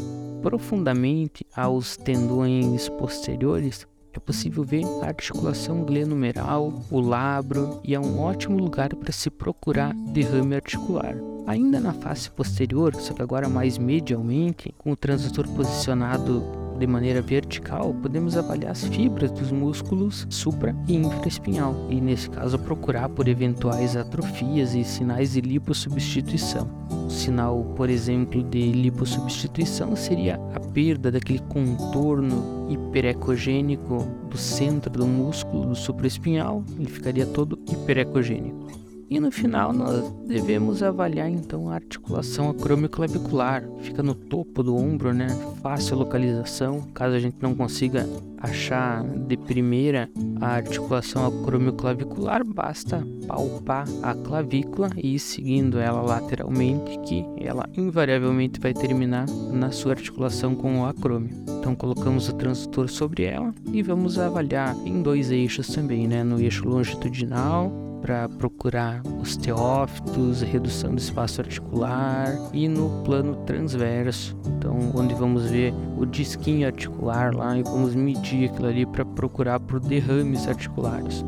Profundamente 0.41 1.45
aos 1.55 1.95
tendões 1.95 2.89
posteriores, 2.89 3.85
é 4.11 4.17
possível 4.17 4.63
ver 4.63 4.83
a 5.03 5.09
articulação 5.09 5.83
glenumeral, 5.83 6.73
o 6.89 6.99
labro 6.99 7.79
e 7.83 7.93
é 7.93 7.99
um 7.99 8.19
ótimo 8.19 8.57
lugar 8.57 8.95
para 8.95 9.11
se 9.11 9.29
procurar 9.29 9.93
derrame 9.93 10.55
articular. 10.55 11.15
Ainda 11.45 11.79
na 11.79 11.93
face 11.93 12.31
posterior, 12.31 12.95
só 12.95 13.13
que 13.13 13.21
agora 13.21 13.47
mais 13.47 13.77
medialmente, 13.77 14.73
com 14.75 14.91
o 14.91 14.97
transdutor 14.97 15.47
posicionado 15.49 16.66
de 16.77 16.87
maneira 16.87 17.21
vertical, 17.21 17.93
podemos 18.01 18.37
avaliar 18.37 18.71
as 18.71 18.83
fibras 18.83 19.31
dos 19.31 19.51
músculos 19.51 20.27
supra 20.29 20.75
e 20.87 20.95
infraespinhal, 20.95 21.75
e 21.89 21.99
nesse 21.99 22.29
caso 22.29 22.59
procurar 22.59 23.09
por 23.09 23.27
eventuais 23.27 23.95
atrofias 23.95 24.73
e 24.73 24.83
sinais 24.83 25.33
de 25.33 25.41
lipossubstituição. 25.41 26.69
O 27.07 27.09
sinal, 27.09 27.63
por 27.75 27.89
exemplo, 27.89 28.43
de 28.43 28.71
lipossubstituição 28.71 29.95
seria 29.95 30.35
a 30.53 30.59
perda 30.59 31.11
daquele 31.11 31.39
contorno 31.39 32.67
hiperecogênico 32.69 34.07
do 34.29 34.37
centro 34.37 34.91
do 34.91 35.07
músculo 35.07 35.67
do 35.67 35.75
supraespinhal, 35.75 36.63
ele 36.77 36.89
ficaria 36.89 37.25
todo 37.25 37.59
hiperecogênico. 37.69 38.86
E 39.09 39.19
no 39.21 39.31
final 39.31 39.71
nós 39.71 40.11
devemos 40.27 40.83
avaliar 40.83 41.29
então 41.29 41.69
a 41.69 41.75
articulação 41.75 42.49
acromioclavicular, 42.49 43.63
fica 43.81 44.03
no 44.03 44.13
topo 44.13 44.61
do 44.61 44.75
ombro, 44.75 45.13
né? 45.13 45.27
Fácil 45.61 45.97
localização, 45.97 46.81
caso 46.93 47.15
a 47.15 47.19
gente 47.19 47.37
não 47.41 47.55
consiga 47.55 48.05
achar 48.37 49.03
de 49.03 49.37
primeira 49.37 50.09
a 50.41 50.47
articulação 50.47 51.25
acromioclavicular, 51.25 52.43
basta 52.45 53.01
palpar 53.25 53.87
a 54.03 54.13
clavícula 54.13 54.89
e 54.97 55.15
ir 55.15 55.19
seguindo 55.19 55.79
ela 55.79 56.01
lateralmente, 56.01 56.99
que 56.99 57.25
ela 57.39 57.67
invariavelmente 57.77 58.59
vai 58.59 58.73
terminar 58.73 59.25
na 59.51 59.71
sua 59.71 59.93
articulação 59.93 60.53
com 60.53 60.81
o 60.81 60.85
acrômio. 60.85 61.29
Então 61.59 61.73
colocamos 61.75 62.27
o 62.27 62.33
transdutor 62.33 62.89
sobre 62.89 63.23
ela 63.23 63.53
e 63.71 63.81
vamos 63.81 64.19
avaliar 64.19 64.75
em 64.85 65.01
dois 65.01 65.31
eixos 65.31 65.67
também, 65.67 66.07
né? 66.07 66.23
No 66.23 66.39
eixo 66.39 66.67
longitudinal 66.67 67.86
para 68.01 68.29
procurar 68.29 69.01
os 69.21 69.35
teófitos, 69.37 70.41
redução 70.41 70.93
do 70.93 70.99
espaço 70.99 71.41
articular 71.41 72.33
e 72.53 72.67
no 72.67 73.03
plano 73.03 73.35
transverso, 73.45 74.37
então 74.47 74.77
onde 74.95 75.13
vamos 75.13 75.49
ver 75.49 75.73
o 75.97 76.05
disquinho 76.05 76.67
articular 76.67 77.33
lá 77.35 77.57
e 77.57 77.63
vamos 77.63 77.95
medir 77.95 78.49
aquilo 78.49 78.67
ali 78.67 78.85
para 78.85 79.05
procurar 79.05 79.59
por 79.59 79.79
derrames 79.79 80.47
articulares. 80.47 81.23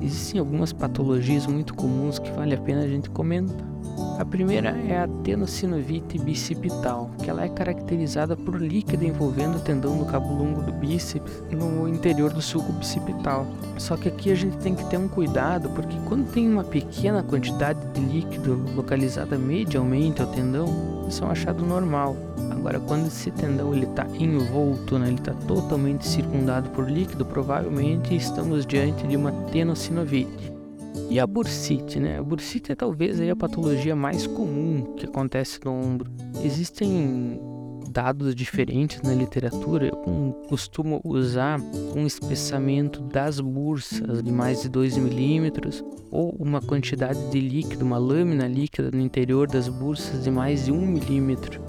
Existem 0.00 0.40
algumas 0.40 0.72
patologias 0.72 1.46
muito 1.46 1.74
comuns 1.74 2.18
que 2.18 2.30
vale 2.32 2.54
a 2.54 2.60
pena 2.60 2.82
a 2.82 2.88
gente 2.88 3.08
comentar. 3.10 3.71
A 4.18 4.24
primeira 4.24 4.70
é 4.88 4.98
a 4.98 5.08
tenossinovite 5.24 6.18
bicipital, 6.18 7.10
que 7.22 7.28
ela 7.28 7.44
é 7.44 7.48
caracterizada 7.48 8.36
por 8.36 8.60
líquido 8.60 9.04
envolvendo 9.04 9.56
o 9.56 9.60
tendão 9.60 9.98
do 9.98 10.04
cabo 10.04 10.32
longo 10.32 10.62
do 10.62 10.72
bíceps 10.72 11.42
no 11.50 11.88
interior 11.88 12.32
do 12.32 12.40
sulco 12.40 12.72
bicipital. 12.72 13.46
Só 13.78 13.96
que 13.96 14.08
aqui 14.08 14.30
a 14.30 14.34
gente 14.34 14.56
tem 14.58 14.74
que 14.74 14.84
ter 14.88 14.96
um 14.96 15.08
cuidado, 15.08 15.70
porque 15.70 15.96
quando 16.06 16.30
tem 16.30 16.48
uma 16.48 16.62
pequena 16.62 17.22
quantidade 17.22 17.80
de 17.92 18.00
líquido 18.00 18.62
localizada 18.76 19.36
medialmente 19.36 20.22
ao 20.22 20.28
tendão, 20.28 21.06
isso 21.08 21.24
é 21.24 21.26
um 21.26 21.30
achado 21.30 21.64
normal. 21.66 22.16
Agora, 22.50 22.78
quando 22.78 23.08
esse 23.08 23.30
tendão 23.32 23.74
está 23.74 24.06
envolto, 24.18 24.98
né, 24.98 25.08
ele 25.08 25.16
está 25.16 25.32
totalmente 25.48 26.06
circundado 26.06 26.70
por 26.70 26.88
líquido, 26.88 27.24
provavelmente 27.24 28.14
estamos 28.14 28.64
diante 28.64 29.06
de 29.06 29.16
uma 29.16 29.32
tenossinovite. 29.50 30.51
E 31.10 31.20
a 31.20 31.26
bursite, 31.26 32.00
né? 32.00 32.18
A 32.18 32.22
bursite 32.22 32.72
é 32.72 32.74
talvez 32.74 33.20
a 33.20 33.36
patologia 33.36 33.94
mais 33.94 34.26
comum 34.26 34.94
que 34.96 35.06
acontece 35.06 35.60
no 35.64 35.72
ombro. 35.72 36.10
Existem 36.42 37.40
dados 37.90 38.34
diferentes 38.34 39.02
na 39.02 39.12
literatura. 39.12 39.88
Eu 39.88 40.42
costumo 40.48 41.00
usar 41.04 41.60
um 41.94 42.06
espessamento 42.06 43.00
das 43.00 43.38
bursas 43.40 44.22
de 44.22 44.32
mais 44.32 44.62
de 44.62 44.68
2 44.68 44.96
milímetros 44.96 45.84
ou 46.10 46.34
uma 46.38 46.60
quantidade 46.60 47.18
de 47.30 47.40
líquido, 47.40 47.84
uma 47.84 47.98
lâmina 47.98 48.46
líquida 48.46 48.90
no 48.90 49.00
interior 49.00 49.46
das 49.46 49.68
bursas 49.68 50.24
de 50.24 50.30
mais 50.30 50.64
de 50.64 50.72
1 50.72 50.86
milímetro, 50.86 51.62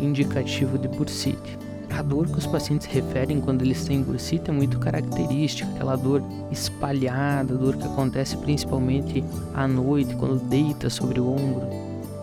indicativo 0.00 0.78
de 0.78 0.88
bursite. 0.88 1.65
A 1.96 2.02
dor 2.02 2.26
que 2.26 2.36
os 2.36 2.46
pacientes 2.46 2.86
referem 2.86 3.40
quando 3.40 3.62
eles 3.62 3.82
têm 3.86 4.02
bursite 4.02 4.50
é 4.50 4.52
muito 4.52 4.78
característica, 4.78 5.66
aquela 5.70 5.96
dor 5.96 6.22
espalhada, 6.52 7.54
dor 7.54 7.74
que 7.74 7.86
acontece 7.86 8.36
principalmente 8.36 9.24
à 9.54 9.66
noite, 9.66 10.14
quando 10.14 10.38
deita 10.46 10.90
sobre 10.90 11.18
o 11.18 11.32
ombro. 11.32 11.66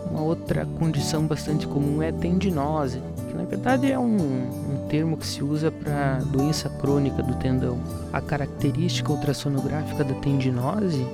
Uma 0.08 0.22
outra 0.22 0.64
condição 0.78 1.26
bastante 1.26 1.66
comum 1.66 2.00
é 2.00 2.12
tendinose, 2.12 3.02
que 3.28 3.36
na 3.36 3.42
verdade 3.42 3.90
é 3.90 3.98
um, 3.98 4.14
um 4.14 4.86
termo 4.88 5.16
que 5.16 5.26
se 5.26 5.42
usa 5.42 5.72
para 5.72 6.18
doença 6.18 6.68
crônica 6.68 7.20
do 7.20 7.34
tendão. 7.34 7.80
A 8.12 8.20
característica 8.20 9.10
ultrassonográfica 9.10 10.04
da 10.04 10.14
tendinose 10.14 11.04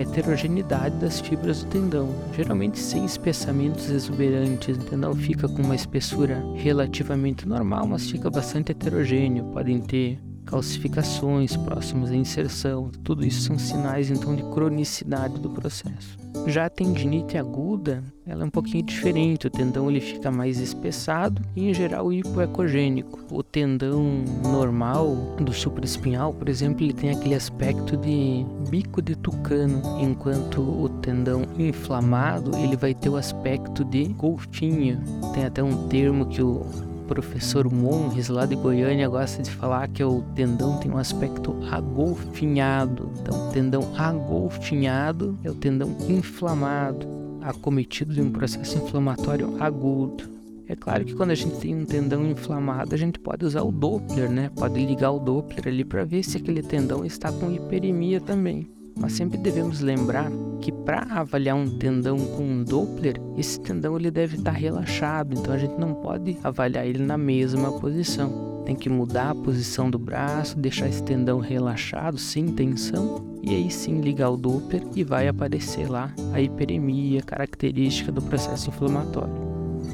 heterogeneidade 0.00 0.96
das 0.96 1.20
fibras 1.20 1.62
do 1.62 1.70
tendão, 1.70 2.08
geralmente 2.34 2.78
sem 2.78 3.04
espessamentos 3.04 3.90
exuberantes. 3.90 4.76
O 4.76 4.80
tendão 4.80 5.14
fica 5.14 5.48
com 5.48 5.62
uma 5.62 5.74
espessura 5.74 6.42
relativamente 6.54 7.46
normal, 7.46 7.86
mas 7.86 8.10
fica 8.10 8.30
bastante 8.30 8.72
heterogêneo. 8.72 9.44
Podem 9.52 9.80
ter 9.80 10.18
calcificações 10.44 11.56
próximas 11.56 12.10
à 12.10 12.16
inserção, 12.16 12.90
tudo 13.04 13.24
isso 13.24 13.42
são 13.42 13.58
sinais 13.58 14.10
então 14.10 14.34
de 14.34 14.42
cronicidade 14.44 15.38
do 15.38 15.50
processo. 15.50 16.18
Já 16.46 16.66
a 16.66 16.70
tendinite 16.70 17.36
aguda, 17.36 18.02
ela 18.26 18.42
é 18.42 18.46
um 18.46 18.50
pouquinho 18.50 18.84
diferente, 18.84 19.46
o 19.46 19.50
tendão 19.50 19.90
ele 19.90 20.00
fica 20.00 20.30
mais 20.30 20.58
espessado 20.58 21.42
e 21.56 21.68
em 21.68 21.74
geral 21.74 22.12
hipoecogênico. 22.12 23.18
O 23.30 23.42
tendão 23.42 24.24
normal 24.42 25.34
do 25.40 25.52
supraespinhal, 25.52 26.32
por 26.32 26.48
exemplo, 26.48 26.84
ele 26.84 26.92
tem 26.92 27.10
aquele 27.10 27.34
aspecto 27.34 27.96
de 27.96 28.46
bico 28.68 29.02
de 29.02 29.16
tucano, 29.16 29.82
enquanto 30.00 30.60
o 30.60 30.88
tendão 30.88 31.42
inflamado, 31.58 32.56
ele 32.56 32.76
vai 32.76 32.94
ter 32.94 33.08
o 33.08 33.16
aspecto 33.16 33.84
de 33.84 34.04
golfinho. 34.04 35.00
Tem 35.34 35.44
até 35.44 35.62
um 35.62 35.88
termo 35.88 36.26
que 36.26 36.42
o 36.42 36.64
professor 37.10 37.68
Monres 37.68 38.28
lá 38.28 38.46
de 38.46 38.54
Goiânia 38.54 39.08
gosta 39.08 39.42
de 39.42 39.50
falar 39.50 39.88
que 39.88 40.02
o 40.04 40.22
tendão 40.32 40.78
tem 40.78 40.92
um 40.92 40.96
aspecto 40.96 41.56
agolfinhado. 41.68 43.10
Então, 43.20 43.50
tendão 43.50 43.82
agolfinhado 43.98 45.36
é 45.42 45.50
o 45.50 45.54
tendão 45.56 45.96
inflamado, 46.08 47.08
acometido 47.42 48.14
de 48.14 48.22
um 48.22 48.30
processo 48.30 48.78
inflamatório 48.78 49.60
agudo. 49.60 50.22
É 50.68 50.76
claro 50.76 51.04
que 51.04 51.12
quando 51.12 51.32
a 51.32 51.34
gente 51.34 51.58
tem 51.58 51.74
um 51.74 51.84
tendão 51.84 52.24
inflamado, 52.24 52.94
a 52.94 52.98
gente 52.98 53.18
pode 53.18 53.44
usar 53.44 53.62
o 53.62 53.72
Doppler, 53.72 54.30
né? 54.30 54.48
Pode 54.54 54.86
ligar 54.86 55.10
o 55.10 55.18
Doppler 55.18 55.66
ali 55.66 55.84
para 55.84 56.04
ver 56.04 56.22
se 56.22 56.36
aquele 56.36 56.62
tendão 56.62 57.04
está 57.04 57.32
com 57.32 57.50
hiperemia 57.50 58.20
também. 58.20 58.70
Mas 59.00 59.14
sempre 59.14 59.38
devemos 59.38 59.80
lembrar 59.80 60.30
que 60.60 60.70
para 60.70 61.02
avaliar 61.10 61.56
um 61.56 61.78
tendão 61.78 62.18
com 62.18 62.42
um 62.42 62.62
Doppler, 62.62 63.16
esse 63.36 63.58
tendão 63.58 63.96
ele 63.96 64.10
deve 64.10 64.36
estar 64.36 64.52
tá 64.52 64.56
relaxado, 64.56 65.34
então 65.34 65.54
a 65.54 65.58
gente 65.58 65.78
não 65.78 65.94
pode 65.94 66.36
avaliar 66.44 66.86
ele 66.86 67.02
na 67.02 67.16
mesma 67.16 67.72
posição. 67.80 68.62
Tem 68.66 68.76
que 68.76 68.90
mudar 68.90 69.30
a 69.30 69.34
posição 69.34 69.90
do 69.90 69.98
braço, 69.98 70.58
deixar 70.58 70.86
esse 70.86 71.02
tendão 71.02 71.40
relaxado, 71.40 72.18
sem 72.18 72.46
tensão, 72.48 73.38
e 73.42 73.54
aí 73.54 73.70
sim 73.70 74.02
ligar 74.02 74.30
o 74.30 74.36
Doppler 74.36 74.82
e 74.94 75.02
vai 75.02 75.26
aparecer 75.26 75.90
lá 75.90 76.12
a 76.34 76.40
hiperemia 76.40 77.22
característica 77.22 78.12
do 78.12 78.20
processo 78.20 78.68
inflamatório 78.68 79.49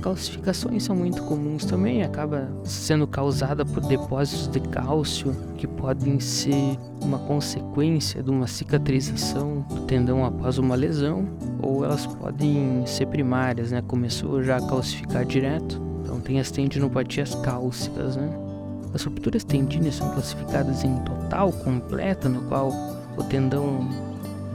calcificações 0.06 0.84
são 0.84 0.94
muito 0.94 1.20
comuns 1.24 1.64
também, 1.64 2.04
acaba 2.04 2.48
sendo 2.62 3.08
causada 3.08 3.64
por 3.64 3.80
depósitos 3.80 4.46
de 4.46 4.60
cálcio 4.60 5.34
que 5.56 5.66
podem 5.66 6.20
ser 6.20 6.78
uma 7.02 7.18
consequência 7.18 8.22
de 8.22 8.30
uma 8.30 8.46
cicatrização 8.46 9.66
do 9.68 9.80
tendão 9.80 10.24
após 10.24 10.58
uma 10.58 10.76
lesão, 10.76 11.26
ou 11.60 11.84
elas 11.84 12.06
podem 12.06 12.86
ser 12.86 13.06
primárias, 13.06 13.72
né? 13.72 13.82
Começou 13.82 14.44
já 14.44 14.58
a 14.58 14.60
calcificar 14.60 15.24
direto. 15.24 15.82
Então 16.04 16.20
tem 16.20 16.38
as 16.38 16.52
tendinopatias 16.52 17.34
cálcicas, 17.34 18.14
né? 18.14 18.30
As 18.94 19.02
rupturas 19.02 19.42
tendíneas 19.42 19.96
são 19.96 20.08
classificadas 20.10 20.84
em 20.84 20.94
total, 21.00 21.50
completa, 21.50 22.28
no 22.28 22.42
qual 22.42 22.70
o 23.16 23.24
tendão 23.24 23.88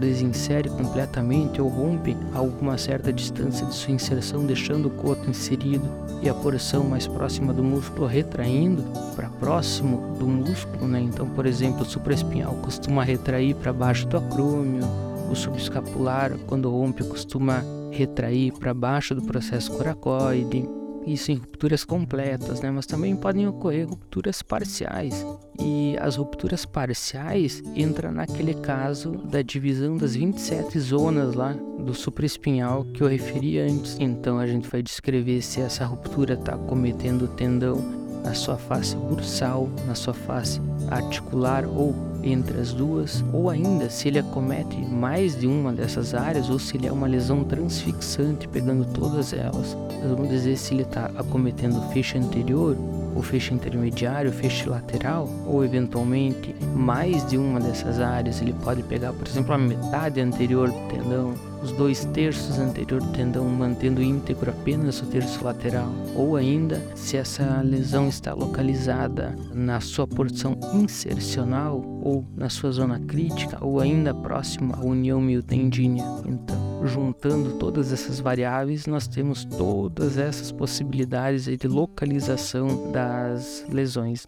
desinsere 0.02 0.70
completamente 0.70 1.62
ou 1.62 1.70
rompe 1.70 2.18
a 2.34 2.40
alguma 2.40 2.78
certa 2.78 3.14
distância 3.14 3.66
de 3.66 3.74
sua 3.74 3.94
inserção, 3.94 4.46
deixando 4.46 4.88
o 4.88 4.92
coto 4.92 5.30
inserido 5.30 5.88
e 6.22 6.28
a 6.28 6.34
porção 6.34 6.84
mais 6.84 7.08
próxima 7.08 7.54
do 7.54 7.64
músculo 7.64 8.08
retraindo 8.08 8.84
para 9.16 9.30
próximo 9.30 10.16
do 10.18 10.28
músculo, 10.28 10.88
né? 10.88 11.00
Então, 11.00 11.30
por 11.30 11.46
exemplo, 11.46 11.84
o 11.84 11.86
supraespinhal 11.86 12.56
costuma 12.56 13.04
retrair 13.04 13.56
para 13.56 13.72
baixo 13.72 14.08
do 14.08 14.18
acrômio, 14.18 14.84
o 15.30 15.36
subescapular, 15.36 16.38
quando 16.48 16.70
rompe, 16.70 17.04
costuma 17.04 17.64
retrair 17.92 18.52
para 18.54 18.74
baixo 18.74 19.16
do 19.16 19.22
processo 19.22 19.72
coracoide 19.72 20.68
isso 21.06 21.32
em 21.32 21.36
rupturas 21.36 21.84
completas, 21.84 22.62
né? 22.62 22.72
Mas 22.72 22.86
também 22.86 23.16
podem 23.16 23.48
ocorrer 23.48 23.88
rupturas 23.88 24.42
parciais. 24.42 25.26
E 25.60 25.96
as 26.00 26.16
rupturas 26.16 26.66
parciais 26.66 27.62
entram 27.76 28.12
naquele 28.12 28.54
caso 28.54 29.12
da 29.12 29.42
divisão 29.42 29.98
das 29.98 30.16
27 30.16 30.80
zonas 30.80 31.34
lá 31.34 31.54
do 31.54 31.94
supraespinhal 31.94 32.86
que 32.86 33.02
eu 33.02 33.08
referi 33.08 33.60
antes. 33.60 33.98
Então 34.00 34.40
a 34.40 34.48
gente 34.48 34.68
vai 34.68 34.82
descrever 34.82 35.42
se 35.42 35.62
essa 35.62 35.86
ruptura 35.86 36.34
está 36.34 36.58
cometendo 36.58 37.24
o 37.24 37.28
tendão 37.28 37.78
na 38.24 38.34
sua 38.34 38.58
face 38.58 38.96
bursal, 38.96 39.70
na 39.88 39.96
sua 39.96 40.14
face 40.14 40.62
articular 40.90 41.66
ou 41.66 42.11
entre 42.24 42.60
as 42.60 42.74
duas, 42.74 43.24
ou 43.34 43.50
ainda 43.50 43.90
se 43.90 44.08
ele 44.08 44.20
acomete 44.20 44.78
mais 44.78 45.38
de 45.40 45.48
uma 45.48 45.74
dessas 45.74 46.14
áreas 46.14 46.50
ou 46.50 46.60
se 46.60 46.78
ele 46.78 46.88
é 46.88 46.92
uma 46.92 47.08
lesão 47.08 47.44
transfixante, 47.44 48.48
pegando 48.48 48.86
todas 48.86 49.34
elas. 49.34 49.76
Nós 50.02 50.12
vamos 50.12 50.30
dizer 50.30 50.58
se 50.58 50.74
ele 50.74 50.84
está 50.84 51.06
acometendo 51.16 51.82
feixe 51.92 52.18
anterior, 52.18 52.78
o 53.16 53.22
feixe 53.22 53.54
intermediário, 53.54 54.32
feixe 54.32 54.68
lateral, 54.68 55.30
ou 55.46 55.64
eventualmente 55.64 56.56
mais 56.76 57.28
de 57.28 57.38
uma 57.38 57.60
dessas 57.60 58.00
áreas. 58.00 58.42
Ele 58.42 58.54
pode 58.54 58.84
pegar, 58.84 59.14
por 59.14 59.28
exemplo, 59.28 59.54
a 59.54 59.58
metade 59.58 60.22
anterior 60.22 60.70
do 60.70 60.88
tendão, 60.88 61.34
os 61.62 61.72
dois 61.72 62.06
terços 62.06 62.58
anterior 62.58 63.02
do 63.02 63.12
tendão, 63.12 63.46
mantendo 63.50 64.02
íntegro 64.02 64.52
apenas 64.52 65.02
o 65.02 65.06
terço 65.06 65.44
lateral, 65.44 65.90
ou 66.16 66.36
ainda 66.36 66.82
se 66.96 67.18
essa 67.18 67.62
lesão 67.62 68.08
está 68.08 68.34
localizada 68.34 69.36
na 69.54 69.80
sua 69.80 70.08
porção 70.08 70.58
insercional 70.74 71.84
ou 72.04 72.26
na 72.36 72.50
sua 72.50 72.72
zona 72.72 73.00
crítica, 73.00 73.64
ou 73.64 73.80
ainda 73.80 74.14
próxima 74.14 74.76
à 74.76 74.82
união 74.82 75.22
miotendínea. 75.22 76.06
Então, 76.26 76.86
juntando 76.88 77.58
todas 77.58 77.94
essas 77.94 78.20
variáveis, 78.20 78.88
nós 78.88 79.08
temos 79.08 79.46
todas 79.46 80.18
essas 80.18 80.52
possibilidades 80.52 81.46
de 81.46 81.68
localização 81.68 82.92
das 82.92 83.66
lesões. 83.70 84.26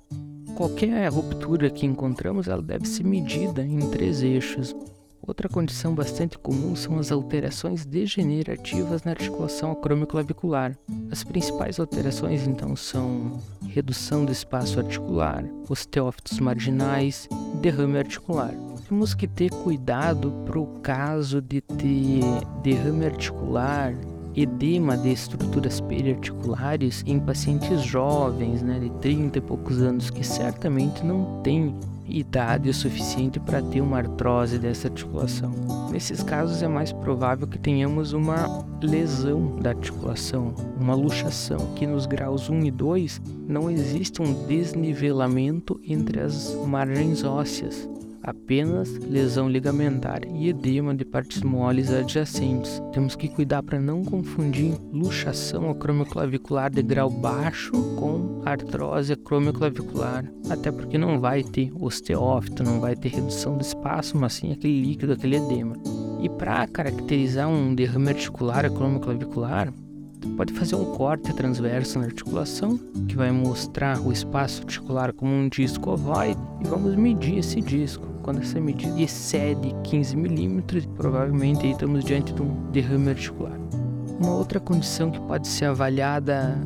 Qualquer 0.56 1.12
ruptura 1.12 1.70
que 1.70 1.86
encontramos, 1.86 2.48
ela 2.48 2.62
deve 2.62 2.88
ser 2.88 3.04
medida 3.04 3.66
em 3.66 3.90
três 3.90 4.22
eixos. 4.22 4.76
Outra 5.26 5.48
condição 5.48 5.96
bastante 5.96 6.38
comum 6.38 6.76
são 6.76 7.00
as 7.00 7.10
alterações 7.10 7.86
degenerativas 7.86 9.04
na 9.04 9.12
articulação 9.12 9.72
acromioclavicular. 9.72 10.78
As 11.10 11.24
principais 11.24 11.80
alterações 11.80 12.46
então 12.46 12.76
são 12.76 13.40
redução 13.66 14.26
do 14.26 14.34
espaço 14.34 14.80
articular, 14.80 15.46
osteófitos 15.70 16.42
marginais, 16.42 17.30
derrame 17.62 18.00
articular. 18.00 18.54
Temos 18.90 19.14
que 19.14 19.26
ter 19.26 19.50
cuidado 19.50 20.30
para 20.46 20.60
o 20.60 20.68
caso 20.82 21.42
de 21.42 21.62
ter 21.62 22.22
derrame 22.62 23.06
articular, 23.06 23.94
edema 24.36 24.98
de 24.98 25.10
estruturas 25.14 25.80
periarticulares 25.80 27.02
em 27.08 27.18
pacientes 27.18 27.82
jovens, 27.82 28.62
né, 28.62 28.78
de 28.78 28.90
30 29.00 29.38
e 29.38 29.42
poucos 29.42 29.82
anos, 29.82 30.10
que 30.10 30.24
certamente 30.24 31.02
não 31.06 31.42
têm 31.42 31.74
idade 32.08 32.74
suficiente 32.74 33.40
para 33.40 33.62
ter 33.62 33.82
uma 33.82 33.98
artrose 33.98 34.58
dessa 34.58 34.88
articulação. 34.88 35.52
Nesses 35.92 36.22
casos 36.24 36.62
é 36.62 36.68
mais 36.68 36.92
provável 36.92 37.48
que 37.48 37.58
tenhamos 37.58 38.14
uma 38.14 38.66
lesão 38.82 39.56
da 39.58 39.72
articulação, 39.72 40.54
uma 40.80 40.96
luxação, 40.96 41.74
que 41.76 41.86
nos 41.86 42.06
graus 42.06 42.50
1 42.50 42.66
e 42.66 42.72
2 42.72 43.22
não 43.48 43.70
existe 43.70 44.22
um 44.22 44.46
desnivelamento 44.46 45.80
entre 45.84 46.20
as 46.20 46.56
margens 46.68 47.24
ósseas, 47.24 47.88
apenas 48.24 48.90
lesão 49.00 49.50
ligamentar 49.50 50.22
e 50.34 50.50
edema 50.50 50.96
de 50.96 51.04
partes 51.04 51.42
moles 51.42 51.92
adjacentes. 51.92 52.82
Temos 52.94 53.16
que 53.16 53.28
cuidar 53.28 53.62
para 53.62 53.80
não 53.80 54.04
confundir 54.04 54.76
luxação 54.92 55.70
acromioclavicular 55.70 56.72
de 56.72 56.82
grau 56.82 57.10
baixo 57.10 57.72
com 57.98 58.42
artrose 58.46 59.14
acromioclavicular, 59.14 60.26
até 60.50 60.72
porque 60.72 60.98
não 60.98 61.20
vai 61.20 61.44
ter 61.44 61.72
osteófito, 61.80 62.64
não 62.64 62.80
vai 62.80 62.96
ter 62.96 63.10
redução 63.10 63.58
do 63.58 63.62
espaço, 63.62 64.18
mas 64.18 64.34
sim 64.34 64.54
aquele 64.54 64.82
líquido, 64.82 65.14
aquele 65.14 65.36
edema. 65.36 65.76
E 66.22 66.30
para 66.30 66.66
caracterizar 66.68 67.50
um 67.50 67.76
derrame 67.76 68.10
articular 68.10 68.66
acromioclavicular, 68.66 69.74
pode 70.38 70.54
fazer 70.54 70.76
um 70.76 70.86
corte 70.96 71.34
transverso 71.34 72.00
na 72.00 72.06
articulação, 72.06 72.80
que 73.08 73.16
vai 73.16 73.32
mostrar 73.32 74.00
o 74.00 74.12
espaço 74.12 74.62
articular 74.62 75.12
como 75.12 75.34
um 75.34 75.50
disco 75.50 75.92
ovoide, 75.92 76.40
e 76.64 76.68
vamos 76.68 76.96
medir 76.96 77.40
esse 77.40 77.60
disco. 77.60 78.13
Quando 78.24 78.42
essa 78.42 78.60
medida 78.60 79.00
excede 79.02 79.76
15 79.84 80.16
milímetros, 80.16 80.86
provavelmente 80.96 81.70
estamos 81.70 82.06
diante 82.06 82.34
de 82.34 82.42
um 82.42 82.72
derrame 82.72 83.10
articular. 83.10 83.60
Uma 84.18 84.34
outra 84.34 84.62
condição 84.62 85.12
que 85.12 85.20
pode 85.20 85.46
ser 85.46 85.66
avaliada 85.66 86.58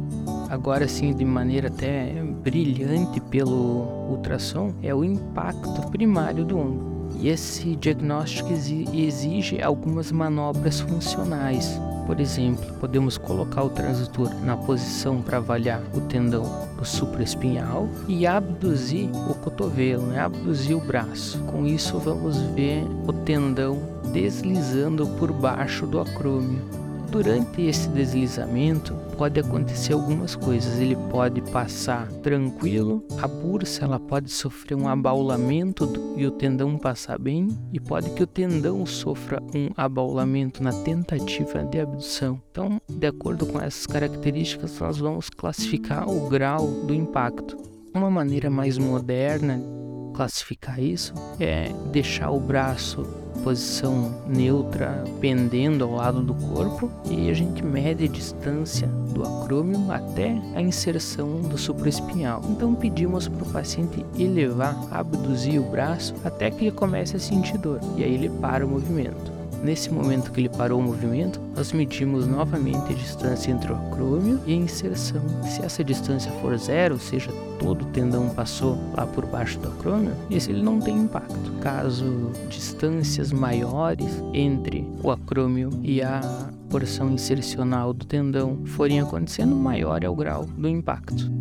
agora 0.52 0.88
sim 0.88 1.14
de 1.14 1.26
maneira 1.26 1.68
até 1.68 2.14
brilhante 2.44 3.20
pelo 3.20 4.08
ultrassom 4.08 4.72
é 4.84 4.94
o 4.94 5.04
impacto 5.04 5.90
primário 5.90 6.46
do 6.46 6.60
ombro. 6.60 7.10
E 7.20 7.28
esse 7.28 7.76
diagnóstico 7.76 8.50
exige 8.94 9.60
algumas 9.60 10.12
manobras 10.12 10.80
funcionais. 10.82 11.82
Por 12.08 12.22
exemplo, 12.22 12.66
podemos 12.80 13.18
colocar 13.18 13.64
o 13.64 13.70
transitor 13.70 14.34
na 14.46 14.56
posição 14.56 15.22
para 15.22 15.38
avaliar 15.38 15.84
o 15.94 16.00
tendão 16.00 16.44
do 16.78 16.86
supraespinhal 16.86 17.90
e 18.08 18.26
abduzir 18.26 19.10
o 19.30 19.36
cotovelo, 19.36 20.08
né? 20.08 20.22
abduzir 20.22 20.78
o 20.78 20.80
braço. 20.80 21.38
Com 21.40 21.68
isso, 21.68 22.00
vamos 22.00 22.38
ver 22.56 22.82
o 23.06 23.12
tendão 23.12 23.78
deslizando 24.14 25.06
por 25.06 25.34
baixo 25.34 25.86
do 25.86 26.00
acrômio. 26.00 26.87
Durante 27.10 27.62
esse 27.62 27.88
deslizamento 27.90 28.94
pode 29.18 29.40
acontecer 29.40 29.94
algumas 29.94 30.36
coisas. 30.36 30.80
Ele 30.80 30.96
pode 31.10 31.42
passar 31.42 32.08
tranquilo, 32.22 33.04
a 33.22 33.28
bursa 33.28 33.86
ela 33.86 34.00
pode 34.00 34.30
sofrer 34.30 34.76
um 34.76 34.88
abaulamento 34.88 35.86
do, 35.86 36.20
e 36.20 36.26
o 36.26 36.32
tendão 36.32 36.78
passar 36.78 37.18
bem, 37.18 37.48
e 37.72 37.80
pode 37.80 38.10
que 38.12 38.24
o 38.24 38.28
tendão 38.28 38.86
sofra 38.86 39.42
um 39.56 39.70
abaulamento 39.76 40.62
na 40.62 40.74
tentativa 40.84 41.64
de 41.64 41.80
abdução. 41.80 42.42
Então, 42.52 42.82
de 42.90 43.08
acordo 43.08 43.46
com 43.46 43.60
essas 43.60 43.88
características, 43.88 44.78
nós 44.80 44.98
vamos 44.98 45.30
classificar 45.30 46.10
o 46.10 46.28
grau 46.30 46.68
do 46.86 46.94
impacto. 46.94 47.58
Uma 47.94 48.12
maneira 48.12 48.50
mais 48.50 48.78
moderna 48.78 49.58
de 49.58 49.87
classificar 50.18 50.80
isso 50.80 51.14
é 51.40 51.70
deixar 51.92 52.32
o 52.32 52.40
braço 52.40 53.06
posição 53.44 54.20
neutra 54.28 55.04
pendendo 55.22 55.84
ao 55.84 55.92
lado 55.92 56.22
do 56.24 56.34
corpo 56.34 56.92
e 57.06 57.30
a 57.30 57.34
gente 57.34 57.64
mede 57.64 58.06
a 58.06 58.08
distância 58.08 58.88
do 58.88 59.24
acrômio 59.24 59.92
até 59.92 60.42
a 60.56 60.62
inserção 60.62 61.42
do 61.42 61.58
supraespinhal. 61.58 62.42
Então 62.50 62.74
pedimos 62.74 63.28
para 63.28 63.44
o 63.44 63.52
paciente 63.52 64.04
elevar, 64.18 64.76
abduzir 64.92 65.62
o 65.62 65.70
braço 65.70 66.16
até 66.26 66.50
que 66.50 66.66
ele 66.66 66.72
comece 66.72 67.16
a 67.16 67.20
sentir 67.20 67.60
dor 67.60 67.80
e 67.96 68.04
aí 68.04 68.16
ele 68.16 68.30
para 68.30 68.66
o 68.66 68.70
movimento. 68.70 69.37
Nesse 69.64 69.92
momento 69.92 70.32
que 70.32 70.40
ele 70.40 70.50
parou 70.50 70.80
o 70.80 70.84
movimento, 70.84 71.42
nós 71.56 71.72
medimos 71.72 72.28
novamente 72.28 72.92
a 72.92 72.96
distância 72.96 73.52
entre 73.52 73.72
o 73.72 73.76
acrômio 73.76 74.40
e 74.46 74.54
a 74.54 74.56
inserção. 74.56 75.22
Se 75.44 75.62
essa 75.64 75.84
distância 75.84 76.32
for 76.34 76.58
zero, 76.58 76.96
ou 76.96 77.00
seja, 77.00 77.32
todo 77.60 77.82
o 77.82 77.86
tendão 77.86 78.30
passou 78.30 78.78
lá 78.96 79.06
por 79.06 79.26
baixo 79.26 79.60
do 79.60 79.70
acrômio, 79.70 80.14
esse 80.30 80.52
ele 80.52 80.62
não 80.62 80.80
tem 80.80 80.98
impacto. 80.98 81.52
Caso 81.62 82.32
distâncias 82.50 83.32
maiores 83.32 84.24
entre 84.34 84.88
o 85.04 85.12
acrômio 85.12 85.70
e 85.82 86.02
a 86.02 86.22
porção 86.70 87.12
insercional 87.12 87.94
do 87.94 88.06
tendão 88.06 88.66
forem 88.66 89.00
acontecendo, 89.00 89.56
maior 89.56 90.04
é 90.04 90.10
o 90.10 90.16
grau 90.16 90.46
do 90.46 90.68
impacto. 90.68 91.32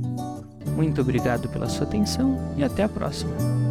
Muito 0.74 1.00
obrigado 1.00 1.48
pela 1.48 1.68
sua 1.68 1.86
atenção 1.86 2.38
e 2.56 2.64
até 2.64 2.84
a 2.84 2.88
próxima. 2.88 3.65